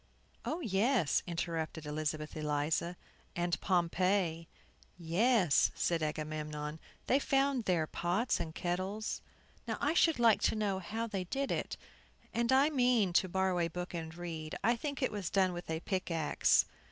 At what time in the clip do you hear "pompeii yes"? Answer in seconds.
3.61-5.69